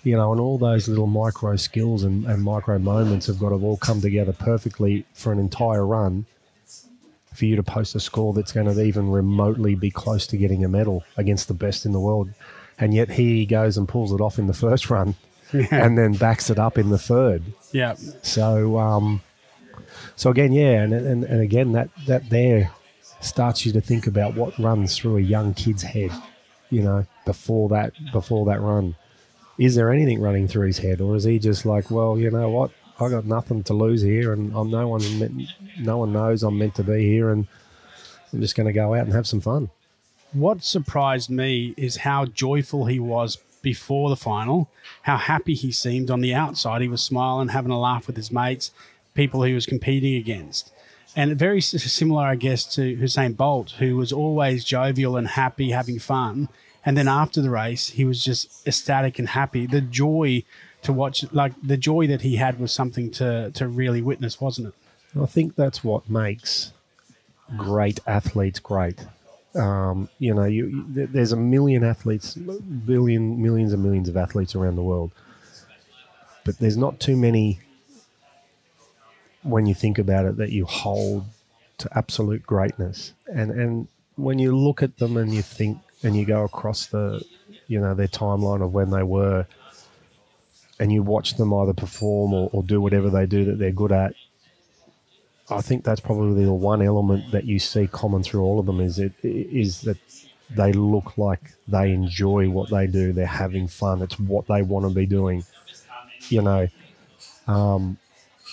You 0.05 0.17
know, 0.17 0.33
and 0.33 0.41
all 0.41 0.59
those 0.59 0.87
little 0.87 1.07
micro 1.07 1.57
skills 1.57 2.05
and, 2.05 2.25
and 2.27 2.43
micro 2.43 2.79
moments 2.79 3.27
have 3.27 3.39
got 3.39 3.49
to 3.49 3.57
all 3.57 3.79
come 3.79 4.01
together 4.01 4.33
perfectly 4.33 5.05
for 5.15 5.33
an 5.33 5.39
entire 5.39 5.85
run 5.85 6.27
for 7.35 7.47
you 7.47 7.57
to 7.57 7.63
post 7.63 7.95
a 7.95 8.01
score 8.01 8.33
that's 8.33 8.53
going 8.53 8.73
to 8.73 8.83
even 8.83 9.11
remotely 9.11 9.75
be 9.75 9.91
close 9.91 10.27
to 10.29 10.37
getting 10.37 10.65
a 10.65 10.69
medal 10.69 11.05
against 11.17 11.49
the 11.49 11.55
best 11.55 11.85
in 11.85 11.93
the 11.93 12.01
world. 12.01 12.31
And 12.79 12.95
yet 12.95 13.11
he 13.11 13.45
goes 13.45 13.77
and 13.77 13.89
pulls 13.89 14.13
it 14.13 14.21
off 14.21 14.39
in 14.39 14.47
the 14.47 14.55
first 14.55 14.89
run 14.89 15.15
and 15.53 15.99
then 15.99 16.13
backs 16.13 16.49
it 16.49 16.59
up 16.59 16.79
in 16.79 16.91
the 16.91 16.99
third. 16.99 17.43
Yeah. 17.73 17.95
So, 18.23 18.79
um, 18.79 19.21
so 20.17 20.31
again, 20.31 20.53
yeah, 20.53 20.83
and, 20.83 20.93
and, 20.93 21.25
and 21.25 21.41
again, 21.41 21.73
that, 21.73 21.91
that 22.07 22.31
there 22.31 22.71
starts 23.21 23.67
you 23.67 23.73
to 23.73 23.81
think 23.81 24.07
about 24.07 24.35
what 24.35 24.59
runs 24.59 24.97
through 24.97 25.17
a 25.17 25.21
young 25.21 25.55
kid's 25.55 25.83
head, 25.83 26.13
you 26.71 26.83
know, 26.83 27.07
before 27.25 27.69
that, 27.71 27.93
before 28.13 28.47
that 28.47 28.61
run. 28.61 28.95
Is 29.59 29.75
there 29.75 29.93
anything 29.93 30.21
running 30.21 30.49
through 30.49 30.67
his 30.67 30.79
head, 30.79 31.01
or 31.01 31.15
is 31.17 31.25
he 31.25 31.39
just 31.39 31.65
like, 31.65 31.91
well, 31.91 32.19
you 32.19 32.31
know 32.31 32.49
what, 32.51 32.71
I 33.01 33.09
got 33.09 33.25
nothing 33.25 33.63
to 33.65 33.75
lose 33.75 34.03
here, 34.03 34.33
and 34.33 34.55
I'm 34.57 34.71
no 34.71 34.89
one, 34.89 35.49
no 35.79 35.99
one 35.99 36.13
knows 36.13 36.43
I'm 36.43 36.59
meant 36.59 36.75
to 36.77 36.85
be 36.85 37.09
here, 37.09 37.31
and 37.31 37.47
I'm 38.33 38.41
just 38.41 38.57
going 38.57 38.67
to 38.67 38.73
go 38.73 38.95
out 38.95 39.05
and 39.05 39.13
have 39.13 39.27
some 39.27 39.41
fun. 39.41 39.71
What 40.33 40.65
surprised 40.65 41.31
me 41.31 41.75
is 41.77 41.99
how 41.99 42.25
joyful 42.25 42.87
he 42.87 42.99
was 42.99 43.39
before 43.63 44.11
the 44.11 44.17
final, 44.17 44.69
how 45.03 45.17
happy 45.17 45.55
he 45.55 45.71
seemed 45.71 46.11
on 46.11 46.21
the 46.21 46.35
outside. 46.35 46.83
He 46.83 46.89
was 46.89 47.03
smiling, 47.03 47.49
having 47.49 47.71
a 47.71 47.81
laugh 47.81 48.07
with 48.07 48.17
his 48.17 48.33
mates, 48.33 48.73
people 49.15 49.45
he 49.45 49.55
was 49.55 49.67
competing 49.67 50.17
against. 50.17 50.73
And 51.17 51.39
very 51.39 51.61
similar, 51.61 52.25
I 52.25 52.35
guess, 52.35 52.65
to 52.75 52.97
Usain 52.97 53.37
Bolt, 53.37 53.73
who 53.79 53.97
was 53.97 54.13
always 54.13 54.65
jovial 54.65 55.17
and 55.17 55.29
happy, 55.29 55.71
having 55.71 56.01
fun. 56.01 56.49
And 56.85 56.97
then 56.97 57.09
after 57.09 57.41
the 57.41 57.51
race, 57.51 57.91
he 57.91 58.05
was 58.05 58.23
just 58.23 58.67
ecstatic 58.67 59.19
and 59.19 59.29
happy. 59.29 59.67
The 59.67 59.81
joy 59.81 60.45
to 60.83 60.93
watch, 60.93 61.25
like 61.33 61.53
the 61.63 61.77
joy 61.77 62.07
that 62.09 62.21
he 62.21 62.37
had 62.37 62.61
was 62.61 62.73
something 62.73 63.11
to, 63.13 63.51
to 63.53 63.67
really 63.67 64.03
witness, 64.03 64.41
wasn't 64.41 64.69
it? 64.69 64.75
I 65.21 65.27
think 65.27 65.57
that's 65.57 65.83
what 65.83 66.11
makes 66.11 66.73
great 67.57 68.01
athletes 68.07 68.61
great. 68.61 69.07
Um, 69.55 70.09
you 70.19 70.35
know, 70.35 70.45
you, 70.45 70.67
you, 70.67 71.07
there's 71.07 71.33
a 71.33 71.37
million 71.37 71.85
athletes, 71.85 72.35
billion, 72.35 73.41
millions 73.41 73.73
and 73.73 73.83
millions 73.83 74.09
of 74.09 74.17
athletes 74.17 74.55
around 74.55 74.77
the 74.77 74.83
world, 74.83 75.13
but 76.45 76.59
there's 76.59 76.77
not 76.77 76.99
too 76.99 77.17
many 77.17 77.61
when 79.43 79.67
you 79.67 79.75
think 79.75 79.99
about 79.99 80.25
it 80.25 80.37
that 80.39 80.51
you 80.51 80.65
hold 80.65 81.25
to 81.79 81.89
absolute 81.97 82.45
greatness. 82.45 83.13
And 83.33 83.51
and 83.53 83.89
when 84.17 84.39
you 84.39 84.57
look 84.57 84.83
at 84.83 84.99
them 84.99 85.17
and 85.17 85.33
you 85.33 85.43
think 85.43 85.79
and 86.05 86.17
you 86.17 86.25
go 86.25 86.45
across 86.45 86.87
the, 86.87 87.25
you 87.67 87.81
know, 87.81 87.95
their 87.95 88.09
timeline 88.09 88.63
of 88.63 88.73
when 88.73 88.91
they 88.91 89.03
were, 89.03 89.47
and 90.79 90.93
you 90.93 91.03
watch 91.03 91.37
them 91.37 91.53
either 91.53 91.73
perform 91.73 92.35
or, 92.35 92.51
or 92.53 92.63
do 92.63 92.81
whatever 92.81 93.11
they 93.11 93.27
do 93.27 93.45
that 93.47 93.59
they're 93.59 93.71
good 93.73 93.93
at, 93.93 94.15
I 95.51 95.61
think 95.61 95.85
that's 95.85 96.01
probably 96.01 96.45
the 96.45 96.53
one 96.53 96.83
element 96.83 97.31
that 97.33 97.45
you 97.45 97.59
see 97.59 97.87
common 97.87 98.23
through 98.23 98.43
all 98.43 98.59
of 98.59 98.67
them 98.67 98.81
is 98.81 98.99
it 98.99 99.13
is 99.23 99.83
that 99.83 99.99
they 100.51 100.73
look 100.73 101.19
like 101.19 101.53
they 101.69 101.93
enjoy 101.93 102.49
what 102.49 102.71
they 102.71 102.87
do. 102.87 103.13
They're 103.13 103.27
having 103.27 103.67
fun. 103.69 104.03
It's 104.03 104.19
what 104.19 104.47
they 104.47 104.63
want 104.63 104.87
to 104.87 104.95
be 104.95 105.07
doing. 105.07 105.45
you 106.29 106.43
know, 106.43 106.69
um, 107.47 107.99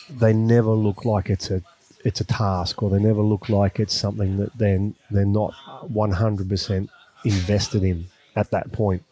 they 0.09 0.33
never 0.33 0.71
look 0.71 1.05
like 1.05 1.29
it's 1.29 1.51
a 1.51 1.61
it's 2.03 2.19
a 2.19 2.25
task, 2.25 2.81
or 2.81 2.89
they 2.89 2.99
never 2.99 3.21
look 3.21 3.49
like 3.49 3.79
it's 3.79 3.93
something 3.93 4.37
that 4.37 4.57
then 4.57 4.95
they're 5.11 5.25
not 5.25 5.53
one 5.89 6.11
hundred 6.11 6.49
percent 6.49 6.89
invested 7.23 7.83
in 7.83 8.07
at 8.35 8.51
that 8.51 8.71
point. 8.71 9.03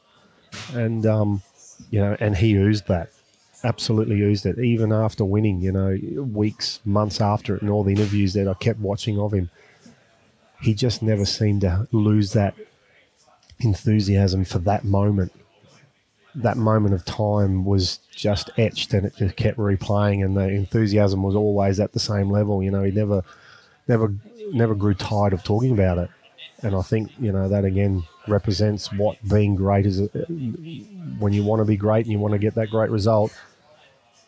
And 0.73 1.05
um, 1.05 1.41
you 1.89 1.99
know, 1.99 2.15
and 2.19 2.35
he 2.35 2.55
oozed 2.55 2.87
that, 2.87 3.11
absolutely 3.63 4.21
oozed 4.21 4.45
it. 4.45 4.59
Even 4.59 4.91
after 4.91 5.23
winning, 5.25 5.61
you 5.61 5.71
know, 5.71 5.97
weeks, 6.23 6.79
months 6.85 7.21
after 7.21 7.55
it, 7.55 7.61
and 7.61 7.69
all 7.69 7.83
the 7.83 7.93
interviews 7.93 8.33
that 8.33 8.47
I 8.47 8.53
kept 8.55 8.79
watching 8.79 9.19
of 9.19 9.33
him, 9.33 9.49
he 10.61 10.73
just 10.73 11.01
never 11.01 11.25
seemed 11.25 11.61
to 11.61 11.87
lose 11.91 12.33
that 12.33 12.55
enthusiasm 13.59 14.45
for 14.45 14.59
that 14.59 14.83
moment. 14.83 15.31
That 16.35 16.57
moment 16.57 16.93
of 16.93 17.05
time 17.05 17.65
was 17.65 17.99
just 18.15 18.51
etched, 18.57 18.93
and 18.93 19.05
it 19.05 19.15
just 19.17 19.35
kept 19.35 19.57
replaying, 19.57 20.23
and 20.23 20.37
the 20.37 20.47
enthusiasm 20.47 21.23
was 21.23 21.35
always 21.35 21.79
at 21.79 21.93
the 21.93 21.99
same 21.99 22.29
level. 22.29 22.61
You 22.61 22.71
know, 22.71 22.83
he 22.83 22.91
never, 22.91 23.23
never, 23.87 24.13
never 24.53 24.75
grew 24.75 24.93
tired 24.93 25.33
of 25.33 25.43
talking 25.43 25.71
about 25.71 25.97
it. 25.97 26.09
And 26.61 26.75
I 26.75 26.81
think 26.81 27.11
you 27.19 27.31
know 27.31 27.47
that 27.47 27.65
again 27.65 28.03
represents 28.27 28.91
what 28.91 29.17
being 29.27 29.55
great 29.55 29.85
is. 29.85 30.01
When 31.19 31.33
you 31.33 31.43
want 31.43 31.61
to 31.61 31.65
be 31.65 31.77
great 31.77 32.05
and 32.05 32.11
you 32.11 32.19
want 32.19 32.33
to 32.33 32.39
get 32.39 32.55
that 32.55 32.69
great 32.69 32.89
result, 32.89 33.31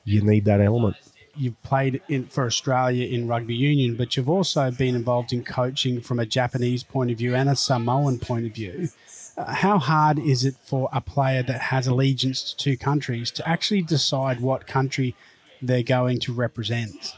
you 0.05 0.21
need 0.21 0.45
that 0.45 0.61
element 0.61 0.95
you've 1.35 1.61
played 1.63 2.01
in, 2.07 2.25
for 2.27 2.45
Australia 2.45 3.07
in 3.07 3.27
rugby 3.27 3.55
union, 3.55 3.95
but 3.95 4.15
you've 4.15 4.29
also 4.29 4.71
been 4.71 4.95
involved 4.95 5.31
in 5.33 5.43
coaching 5.43 6.01
from 6.01 6.19
a 6.19 6.25
Japanese 6.25 6.83
point 6.83 7.11
of 7.11 7.17
view 7.17 7.35
and 7.35 7.49
a 7.49 7.55
Samoan 7.55 8.19
point 8.19 8.45
of 8.45 8.53
view. 8.53 8.89
Uh, 9.37 9.53
how 9.53 9.77
hard 9.77 10.19
is 10.19 10.43
it 10.43 10.55
for 10.63 10.89
a 10.91 11.01
player 11.01 11.41
that 11.43 11.61
has 11.61 11.87
allegiance 11.87 12.43
to 12.43 12.57
two 12.57 12.77
countries 12.77 13.31
to 13.31 13.47
actually 13.47 13.81
decide 13.81 14.41
what 14.41 14.67
country 14.67 15.15
they're 15.61 15.83
going 15.83 16.19
to 16.19 16.33
represent? 16.33 17.15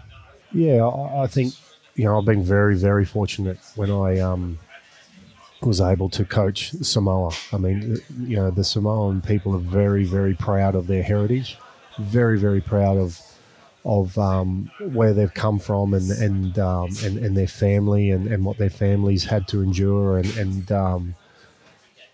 Yeah, 0.51 0.86
I, 0.86 1.24
I 1.24 1.27
think 1.27 1.53
you 1.96 2.05
know 2.05 2.17
I've 2.17 2.25
been 2.25 2.43
very 2.43 2.75
very 2.75 3.05
fortunate 3.05 3.60
when 3.75 3.89
I 3.89 4.20
um, 4.20 4.60
was 5.65 5.82
able 5.82 6.10
to 6.10 6.25
coach 6.25 6.72
Samoa. 6.82 7.32
I 7.51 7.58
mean, 7.58 7.98
you 8.20 8.36
know, 8.36 8.51
the 8.51 8.63
Samoan 8.63 9.22
people 9.22 9.55
are 9.55 9.60
very, 9.60 10.03
very 10.05 10.34
proud 10.34 10.75
of 10.75 10.88
their 10.88 11.03
heritage, 11.03 11.58
very, 11.98 12.38
very 12.38 12.62
proud 12.62 12.98
of 12.98 13.22
of 13.86 14.17
um, 14.17 14.72
where 14.79 15.13
they've 15.13 15.34
come 15.34 15.60
from 15.60 15.93
and 15.93 16.10
and 16.12 16.58
um, 16.58 16.89
and, 17.03 17.17
and, 17.17 17.36
their 17.36 17.48
family 17.48 18.12
and, 18.12 18.27
and 18.27 18.46
what 18.46 18.58
their 18.58 18.70
families 18.70 19.25
had 19.25 19.46
to 19.50 19.62
endure 19.62 20.17
and 20.17 20.38
and 20.38 20.72
um, 20.72 21.15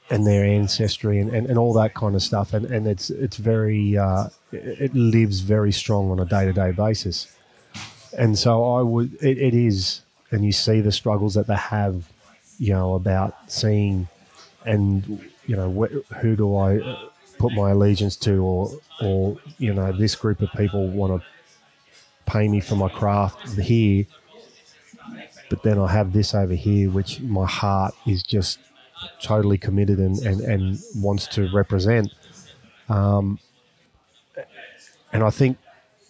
and 0.10 0.26
their 0.26 0.44
ancestry 0.44 1.20
and, 1.20 1.30
and, 1.32 1.48
and 1.48 1.58
all 1.58 1.74
that 1.74 1.94
kind 1.94 2.16
of 2.16 2.24
stuff. 2.24 2.54
And, 2.54 2.66
and 2.66 2.88
it's 2.88 3.10
it's 3.10 3.38
very 3.38 3.98
uh, 3.98 4.30
it 4.52 4.94
lives 4.96 5.42
very 5.42 5.72
strong 5.72 6.12
on 6.12 6.20
a 6.20 6.26
day 6.26 6.46
to 6.46 6.54
day 6.54 6.72
basis. 6.72 7.28
And 8.18 8.38
so 8.38 8.78
I 8.78 8.82
would 8.82 9.14
it, 9.22 9.38
it 9.38 9.54
is, 9.54 10.02
and 10.32 10.44
you 10.44 10.52
see 10.52 10.82
the 10.82 10.92
struggles 10.92 11.36
that 11.36 11.48
they 11.48 11.56
have 11.56 12.10
you 12.60 12.74
know, 12.74 12.94
about 12.96 13.52
seeing 13.52 14.08
and, 14.66 15.30
you 15.48 15.56
know, 15.56 15.72
wh- 15.72 16.14
who 16.18 16.36
do 16.36 16.56
I 16.58 17.10
put 17.38 17.54
my 17.54 17.72
allegiance 17.72 18.16
to 18.18 18.44
or, 18.44 18.72
or, 19.02 19.38
you 19.58 19.74
know, 19.74 19.92
this 19.92 20.16
group 20.16 20.42
of 20.42 20.52
people 20.52 20.88
want 20.90 21.22
to 21.22 21.28
pay 22.26 22.48
me 22.48 22.60
for 22.60 22.76
my 22.76 22.90
craft 22.90 23.58
here. 23.58 24.06
But 25.50 25.64
then 25.64 25.80
I 25.80 25.92
have 25.92 26.14
this 26.14 26.36
over 26.36 26.54
here, 26.54 26.92
which 26.92 27.22
my 27.22 27.48
heart 27.48 27.96
is 28.06 28.22
just 28.22 28.60
totally 29.22 29.58
committed 29.58 29.98
and, 29.98 30.20
and, 30.20 30.42
and 30.42 30.80
wants 30.98 31.28
to 31.28 31.50
represent. 31.52 32.14
Um, 32.90 33.40
and 35.12 35.24
I 35.24 35.30
think 35.30 35.58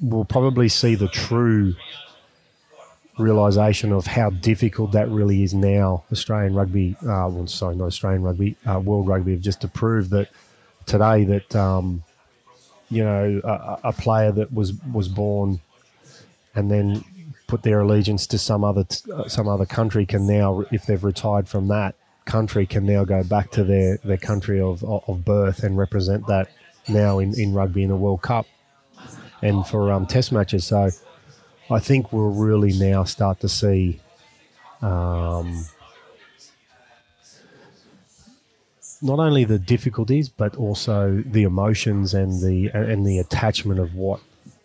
we'll 0.02 0.26
probably 0.26 0.68
see 0.68 0.96
the 0.96 1.08
true 1.08 1.76
realization 3.20 3.92
of 3.92 4.08
how 4.08 4.30
difficult 4.30 4.92
that 4.94 5.10
really 5.10 5.44
is 5.44 5.54
now. 5.54 6.04
Australian 6.12 6.56
rugby, 6.56 6.96
uh, 7.04 7.28
well, 7.30 7.48
sorry, 7.48 7.76
not 7.76 7.86
Australian 7.86 8.24
rugby, 8.24 8.56
uh, 8.66 8.80
world 8.80 9.08
rugby 9.08 9.32
have 9.32 9.42
just 9.42 9.62
to 9.62 9.68
prove 9.68 10.10
that 10.10 10.30
today 10.86 11.24
that 11.26 11.56
um, 11.56 12.04
you 12.90 13.04
know 13.04 13.42
a, 13.44 13.80
a, 13.90 13.94
player 13.94 14.32
that 14.32 14.52
was 14.52 14.74
was 14.92 15.08
born 15.08 15.60
and 16.56 16.72
then 16.72 17.04
put 17.48 17.64
their 17.64 17.82
allegiance 17.82 18.26
to 18.28 18.38
some 18.38 18.64
other 18.64 18.86
uh, 19.14 19.28
some 19.28 19.48
other 19.48 19.66
country 19.66 20.06
can 20.06 20.26
now, 20.26 20.64
if 20.72 20.86
they've 20.86 21.04
retired 21.04 21.48
from 21.48 21.68
that 21.68 21.96
country, 22.26 22.66
can 22.66 22.86
now 22.86 23.04
go 23.04 23.24
back 23.24 23.52
to 23.52 23.64
their 23.64 23.98
their 23.98 24.18
country 24.18 24.60
of 24.60 24.84
of 24.84 25.26
birth 25.26 25.64
and 25.64 25.78
represent 25.78 26.26
that 26.28 26.50
now 26.88 27.20
in, 27.20 27.40
in 27.40 27.54
rugby 27.54 27.84
in 27.84 27.92
a 27.92 27.98
World 27.98 28.22
Cup 28.22 28.48
and 29.42 29.66
for 29.68 29.92
um, 29.92 30.06
Test 30.06 30.32
matches. 30.32 30.66
So 30.66 30.90
I 31.72 31.80
think 31.80 32.12
we'll 32.12 32.32
really 32.32 32.74
now 32.74 33.04
start 33.04 33.40
to 33.42 33.50
see 33.50 34.00
um, 34.82 35.66
not 39.02 39.20
only 39.20 39.44
the 39.44 39.60
difficulties 39.60 40.30
but 40.30 40.56
also 40.56 41.24
the 41.26 41.44
emotions 41.44 42.14
and 42.14 42.42
the 42.42 42.70
and 42.74 43.06
the 43.06 43.20
attachment 43.20 43.80
of 43.80 43.94
what 43.94 44.20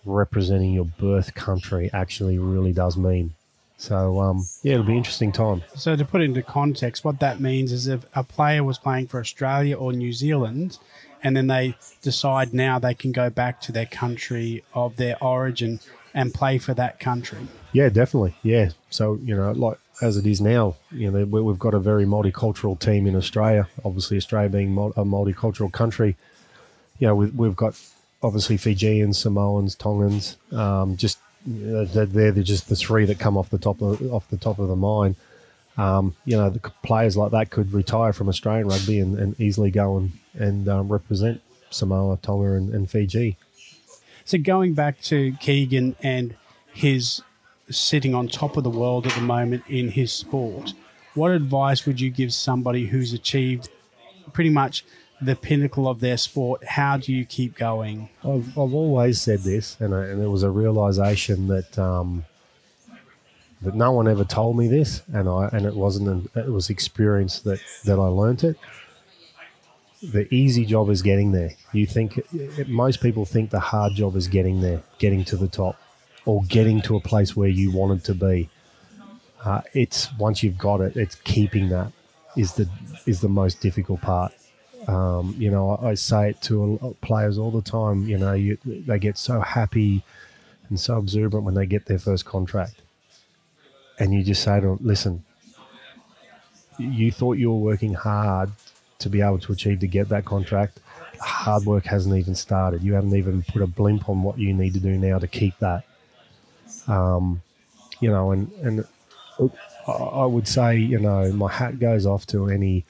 representing 0.04 0.72
your 0.72 0.84
birth 0.84 1.34
country 1.34 1.90
actually 1.92 2.38
really 2.38 2.72
does 2.72 2.96
mean. 2.96 3.34
So 3.76 4.20
um, 4.20 4.46
yeah, 4.62 4.74
it'll 4.74 4.86
be 4.86 4.96
interesting 4.96 5.32
time. 5.32 5.62
So 5.74 5.96
to 5.96 6.04
put 6.04 6.22
into 6.22 6.42
context, 6.42 7.04
what 7.04 7.20
that 7.20 7.40
means 7.40 7.72
is 7.72 7.86
if 7.86 8.06
a 8.14 8.22
player 8.22 8.62
was 8.62 8.78
playing 8.78 9.08
for 9.08 9.20
Australia 9.20 9.76
or 9.76 9.92
New 9.92 10.12
Zealand, 10.12 10.78
and 11.22 11.36
then 11.36 11.48
they 11.48 11.76
decide 12.00 12.54
now 12.54 12.78
they 12.78 12.94
can 12.94 13.12
go 13.12 13.30
back 13.30 13.60
to 13.62 13.72
their 13.72 13.86
country 13.86 14.64
of 14.74 14.96
their 14.96 15.22
origin 15.22 15.80
and 16.14 16.32
play 16.32 16.58
for 16.58 16.72
that 16.74 17.00
country. 17.00 17.46
Yeah, 17.72 17.88
definitely. 17.88 18.36
Yeah. 18.42 18.70
So, 18.88 19.18
you 19.22 19.34
know, 19.34 19.50
like 19.52 19.78
as 20.00 20.16
it 20.16 20.26
is 20.26 20.40
now, 20.40 20.76
you 20.92 21.10
know, 21.10 21.24
we've 21.24 21.58
got 21.58 21.74
a 21.74 21.80
very 21.80 22.06
multicultural 22.06 22.78
team 22.78 23.06
in 23.06 23.16
Australia. 23.16 23.68
Obviously, 23.84 24.16
Australia 24.16 24.48
being 24.48 24.72
a 24.72 25.04
multicultural 25.04 25.72
country, 25.72 26.16
you 26.98 27.08
know, 27.08 27.14
we've 27.14 27.56
got 27.56 27.78
obviously 28.22 28.56
Fijians, 28.56 29.18
Samoans, 29.18 29.74
Tongans. 29.74 30.36
Um, 30.52 30.96
just 30.96 31.18
they're, 31.46 32.06
they're 32.06 32.32
just 32.32 32.68
the 32.68 32.76
three 32.76 33.04
that 33.06 33.18
come 33.18 33.36
off 33.36 33.50
the 33.50 33.58
top 33.58 33.82
of 33.82 34.00
off 34.12 34.28
the 34.28 34.36
top 34.36 34.58
of 34.58 34.68
the 34.68 34.76
mind. 34.76 35.16
Um, 35.76 36.14
you 36.24 36.36
know, 36.36 36.50
the 36.50 36.60
players 36.84 37.16
like 37.16 37.32
that 37.32 37.50
could 37.50 37.72
retire 37.72 38.12
from 38.12 38.28
Australian 38.28 38.68
rugby 38.68 39.00
and, 39.00 39.18
and 39.18 39.40
easily 39.40 39.70
go 39.70 39.96
and 39.96 40.12
and 40.34 40.68
um, 40.68 40.88
represent 40.88 41.40
Samoa, 41.70 42.18
Tonga, 42.22 42.52
and, 42.52 42.72
and 42.72 42.90
Fiji. 42.90 43.36
So 44.24 44.38
going 44.38 44.72
back 44.72 45.00
to 45.02 45.32
Keegan 45.40 45.96
and 46.02 46.34
his 46.72 47.22
sitting 47.70 48.14
on 48.14 48.28
top 48.28 48.56
of 48.56 48.64
the 48.64 48.70
world 48.70 49.06
at 49.06 49.12
the 49.12 49.20
moment 49.20 49.64
in 49.68 49.90
his 49.90 50.12
sport, 50.12 50.72
what 51.14 51.30
advice 51.30 51.84
would 51.86 52.00
you 52.00 52.10
give 52.10 52.32
somebody 52.32 52.86
who's 52.86 53.12
achieved 53.12 53.68
pretty 54.32 54.50
much 54.50 54.84
the 55.20 55.36
pinnacle 55.36 55.86
of 55.86 56.00
their 56.00 56.16
sport? 56.16 56.64
How 56.64 56.96
do 56.96 57.12
you 57.12 57.26
keep 57.26 57.54
going? 57.56 58.08
I've, 58.22 58.48
I've 58.58 58.74
always 58.74 59.20
said 59.20 59.40
this, 59.40 59.76
and, 59.78 59.94
I, 59.94 60.06
and 60.06 60.22
it 60.22 60.28
was 60.28 60.42
a 60.42 60.50
realization 60.50 61.48
that 61.48 61.78
um, 61.78 62.24
that 63.60 63.74
no 63.74 63.92
one 63.92 64.08
ever 64.08 64.24
told 64.24 64.56
me 64.56 64.68
this, 64.68 65.02
and 65.12 65.28
I 65.28 65.48
and 65.52 65.66
it 65.66 65.74
wasn't 65.74 66.08
an, 66.08 66.28
it 66.34 66.50
was 66.50 66.70
experience 66.70 67.40
that 67.40 67.60
that 67.84 67.98
I 67.98 68.06
learnt 68.06 68.42
it 68.42 68.56
the 70.12 70.32
easy 70.34 70.64
job 70.64 70.90
is 70.90 71.02
getting 71.02 71.32
there. 71.32 71.52
You 71.72 71.86
think 71.86 72.20
most 72.68 73.00
people 73.00 73.24
think 73.24 73.50
the 73.50 73.60
hard 73.60 73.94
job 73.94 74.16
is 74.16 74.28
getting 74.28 74.60
there, 74.60 74.82
getting 74.98 75.24
to 75.26 75.36
the 75.36 75.48
top, 75.48 75.80
or 76.26 76.42
getting 76.44 76.82
to 76.82 76.96
a 76.96 77.00
place 77.00 77.34
where 77.36 77.48
you 77.48 77.70
wanted 77.70 78.04
to 78.04 78.14
be. 78.14 78.48
Uh, 79.44 79.62
it's 79.72 80.12
once 80.18 80.42
you've 80.42 80.58
got 80.58 80.80
it, 80.80 80.96
it's 80.96 81.16
keeping 81.16 81.68
that 81.68 81.92
is 82.36 82.54
the 82.54 82.68
is 83.06 83.20
the 83.20 83.28
most 83.28 83.60
difficult 83.60 84.00
part. 84.00 84.32
Um, 84.88 85.34
you 85.38 85.50
know, 85.50 85.70
I, 85.70 85.90
I, 85.90 85.94
say 85.94 86.30
it 86.30 86.42
to 86.42 86.96
players 87.00 87.38
all 87.38 87.50
the 87.50 87.62
time. 87.62 88.06
You 88.06 88.18
know, 88.18 88.34
you, 88.34 88.58
they 88.64 88.98
get 88.98 89.16
so 89.16 89.40
happy 89.40 90.02
and 90.68 90.78
so 90.78 90.98
exuberant 90.98 91.44
when 91.44 91.54
they 91.54 91.64
get 91.64 91.86
their 91.86 91.98
first 91.98 92.26
contract, 92.26 92.82
and 93.98 94.12
you 94.12 94.22
just 94.22 94.42
say 94.42 94.60
to 94.60 94.66
them, 94.66 94.78
"Listen, 94.82 95.24
you 96.78 97.10
thought 97.10 97.38
you 97.38 97.50
were 97.50 97.58
working 97.58 97.94
hard 97.94 98.50
to 98.98 99.08
be 99.08 99.20
able 99.20 99.38
to 99.38 99.52
achieve 99.52 99.80
to 99.80 99.86
get 99.86 100.08
that 100.08 100.24
contract. 100.24 100.80
Hard 101.20 101.64
work 101.64 101.84
hasn't 101.86 102.16
even 102.16 102.34
started. 102.34 102.82
You 102.82 102.94
haven't 102.94 103.14
even 103.14 103.42
put 103.42 103.62
a 103.62 103.66
blimp 103.66 104.08
on 104.08 104.22
what 104.22 104.38
you 104.38 104.52
need 104.52 104.74
to 104.74 104.80
do 104.80 104.96
now 104.96 105.18
to 105.18 105.28
keep 105.28 105.58
that. 105.58 105.84
Um, 106.86 107.42
you 108.00 108.10
know, 108.10 108.32
and 108.32 108.50
and 108.62 108.84
I 109.86 110.24
would 110.24 110.48
say, 110.48 110.76
you 110.76 110.98
know, 110.98 111.32
my 111.32 111.50
hat 111.50 111.78
goes 111.78 112.06
off 112.06 112.26
to 112.28 112.48
any 112.48 112.84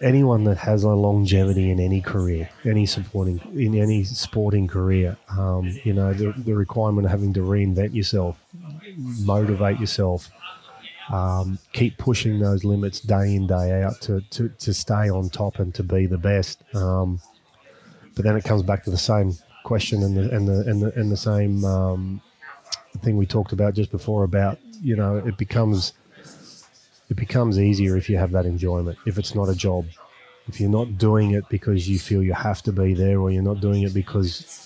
anyone 0.00 0.44
that 0.44 0.58
has 0.58 0.82
a 0.82 0.90
longevity 0.90 1.70
in 1.70 1.80
any 1.80 2.00
career, 2.00 2.50
any 2.64 2.86
supporting 2.86 3.40
in 3.54 3.74
any 3.74 4.04
sporting 4.04 4.66
career. 4.68 5.16
Um, 5.30 5.78
you 5.84 5.92
know, 5.92 6.12
the, 6.12 6.32
the 6.36 6.54
requirement 6.54 7.06
of 7.06 7.10
having 7.10 7.32
to 7.34 7.40
reinvent 7.40 7.94
yourself, 7.94 8.38
motivate 8.96 9.80
yourself, 9.80 10.30
um, 11.10 11.58
keep 11.72 11.98
pushing 11.98 12.38
those 12.38 12.64
limits 12.64 13.00
day 13.00 13.34
in 13.34 13.46
day 13.46 13.82
out 13.82 14.00
to, 14.02 14.20
to, 14.30 14.48
to 14.48 14.74
stay 14.74 15.08
on 15.08 15.28
top 15.30 15.58
and 15.58 15.74
to 15.74 15.82
be 15.82 16.06
the 16.06 16.18
best. 16.18 16.62
Um, 16.74 17.20
but 18.14 18.24
then 18.24 18.36
it 18.36 18.44
comes 18.44 18.62
back 18.62 18.84
to 18.84 18.90
the 18.90 18.98
same 18.98 19.34
question 19.66 20.04
and 20.04 20.16
the 20.16 20.34
and 20.34 20.46
the 20.46 20.60
and 20.70 20.80
the, 20.80 20.92
and 21.00 21.10
the 21.10 21.16
same 21.16 21.64
um, 21.64 22.20
thing 22.98 23.16
we 23.16 23.26
talked 23.26 23.52
about 23.52 23.74
just 23.74 23.90
before 23.90 24.22
about 24.22 24.58
you 24.80 24.94
know 24.94 25.16
it 25.16 25.36
becomes 25.36 25.92
it 27.10 27.16
becomes 27.16 27.58
easier 27.58 27.96
if 27.96 28.08
you 28.08 28.16
have 28.16 28.30
that 28.30 28.46
enjoyment 28.46 28.96
if 29.06 29.18
it's 29.18 29.34
not 29.34 29.48
a 29.48 29.54
job 29.54 29.84
if 30.46 30.60
you're 30.60 30.70
not 30.70 30.96
doing 30.98 31.32
it 31.32 31.48
because 31.48 31.88
you 31.88 31.98
feel 31.98 32.22
you 32.22 32.32
have 32.32 32.62
to 32.62 32.70
be 32.70 32.94
there 32.94 33.18
or 33.18 33.30
you're 33.32 33.42
not 33.42 33.60
doing 33.60 33.82
it 33.82 33.92
because 33.92 34.65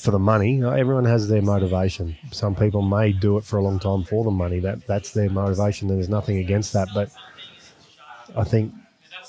for 0.00 0.10
the 0.10 0.18
money 0.18 0.62
uh, 0.62 0.70
everyone 0.70 1.04
has 1.04 1.28
their 1.28 1.42
motivation 1.42 2.16
some 2.30 2.54
people 2.54 2.82
may 2.82 3.12
do 3.12 3.36
it 3.36 3.44
for 3.44 3.58
a 3.58 3.62
long 3.62 3.78
time 3.78 4.02
for 4.02 4.24
the 4.24 4.30
money 4.30 4.58
that 4.58 4.86
that's 4.86 5.12
their 5.12 5.28
motivation 5.28 5.90
and 5.90 5.98
there's 5.98 6.08
nothing 6.08 6.38
against 6.38 6.72
that 6.72 6.88
but 6.94 7.10
i 8.36 8.44
think 8.44 8.72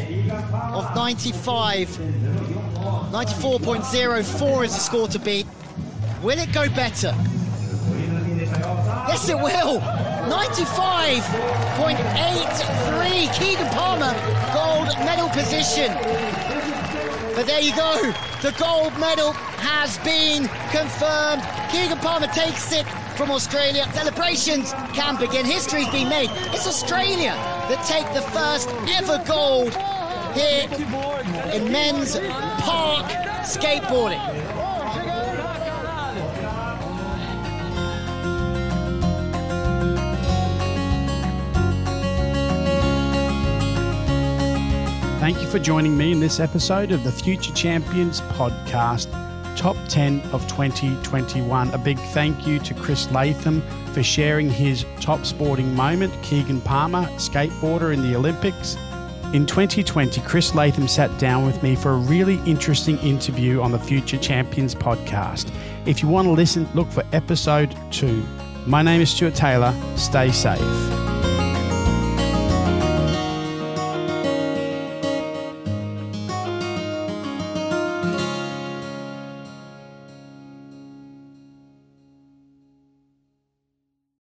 of 0.73 0.95
95? 0.95 1.89
94.04 1.89 4.65
is 4.65 4.73
the 4.73 4.79
score 4.79 5.07
to 5.07 5.19
beat. 5.19 5.47
Will 6.21 6.37
it 6.37 6.53
go 6.53 6.69
better? 6.69 7.15
Yes, 9.11 9.27
it 9.27 9.35
will. 9.35 9.83
95.83. 10.31 13.27
Keegan 13.37 13.67
Palmer, 13.75 14.15
gold 14.53 14.87
medal 15.03 15.27
position. 15.27 15.91
But 17.35 17.45
there 17.45 17.59
you 17.59 17.75
go. 17.75 18.13
The 18.41 18.53
gold 18.57 18.97
medal 18.97 19.33
has 19.59 19.97
been 19.97 20.47
confirmed. 20.71 21.43
Keegan 21.73 21.97
Palmer 21.97 22.27
takes 22.27 22.71
it 22.71 22.87
from 23.17 23.31
Australia. 23.31 23.85
Celebrations 23.91 24.71
can 24.93 25.17
begin. 25.17 25.45
History's 25.45 25.89
been 25.89 26.07
made. 26.07 26.29
It's 26.53 26.65
Australia 26.65 27.35
that 27.67 27.83
take 27.83 28.07
the 28.13 28.21
first 28.31 28.69
ever 28.95 29.21
gold 29.27 29.75
here 30.33 30.69
in 31.53 31.69
men's 31.69 32.17
park 32.63 33.11
skateboarding. 33.43 34.60
Thank 45.31 45.45
you 45.45 45.49
for 45.49 45.59
joining 45.59 45.97
me 45.97 46.11
in 46.11 46.19
this 46.19 46.41
episode 46.41 46.91
of 46.91 47.05
the 47.05 47.11
Future 47.11 47.53
Champions 47.53 48.19
podcast, 48.19 49.09
Top 49.55 49.77
10 49.87 50.19
of 50.33 50.45
2021. 50.49 51.69
A 51.69 51.77
big 51.77 51.97
thank 51.97 52.45
you 52.45 52.59
to 52.59 52.73
Chris 52.73 53.09
Latham 53.11 53.61
for 53.93 54.03
sharing 54.03 54.49
his 54.49 54.85
top 54.99 55.25
sporting 55.25 55.73
moment, 55.73 56.13
Keegan 56.21 56.59
Palmer, 56.59 57.03
skateboarder 57.11 57.93
in 57.93 58.01
the 58.01 58.13
Olympics. 58.13 58.75
In 59.31 59.45
2020, 59.45 60.19
Chris 60.19 60.53
Latham 60.53 60.89
sat 60.89 61.17
down 61.17 61.45
with 61.45 61.63
me 61.63 61.77
for 61.77 61.91
a 61.91 61.97
really 61.97 62.41
interesting 62.45 62.97
interview 62.97 63.61
on 63.61 63.71
the 63.71 63.79
Future 63.79 64.17
Champions 64.17 64.75
podcast. 64.75 65.49
If 65.85 66.03
you 66.03 66.09
want 66.09 66.25
to 66.25 66.31
listen, 66.33 66.67
look 66.73 66.91
for 66.91 67.05
episode 67.13 67.73
two. 67.89 68.21
My 68.65 68.81
name 68.81 68.99
is 68.99 69.09
Stuart 69.09 69.35
Taylor. 69.35 69.73
Stay 69.95 70.29
safe. 70.29 70.90